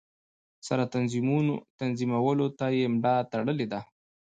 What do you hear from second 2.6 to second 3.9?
یې ملا تړلې ده.